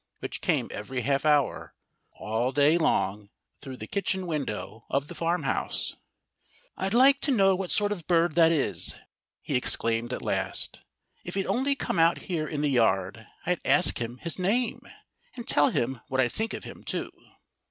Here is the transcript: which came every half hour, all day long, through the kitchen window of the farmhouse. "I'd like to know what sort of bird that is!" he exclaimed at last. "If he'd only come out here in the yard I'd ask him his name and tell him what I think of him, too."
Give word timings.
which 0.17 0.41
came 0.41 0.67
every 0.71 1.01
half 1.01 1.25
hour, 1.25 1.75
all 2.13 2.51
day 2.51 2.75
long, 2.75 3.29
through 3.61 3.77
the 3.77 3.85
kitchen 3.85 4.25
window 4.25 4.83
of 4.89 5.07
the 5.07 5.13
farmhouse. 5.13 5.95
"I'd 6.75 6.95
like 6.95 7.21
to 7.21 7.29
know 7.29 7.55
what 7.55 7.69
sort 7.69 7.91
of 7.91 8.07
bird 8.07 8.33
that 8.33 8.51
is!" 8.51 8.95
he 9.43 9.55
exclaimed 9.55 10.11
at 10.11 10.23
last. 10.23 10.81
"If 11.23 11.35
he'd 11.35 11.45
only 11.45 11.75
come 11.75 11.99
out 11.99 12.23
here 12.23 12.47
in 12.47 12.61
the 12.61 12.69
yard 12.71 13.27
I'd 13.45 13.61
ask 13.63 14.01
him 14.01 14.17
his 14.17 14.39
name 14.39 14.81
and 15.35 15.47
tell 15.47 15.69
him 15.69 16.01
what 16.07 16.19
I 16.19 16.27
think 16.29 16.55
of 16.55 16.63
him, 16.63 16.83
too." 16.83 17.11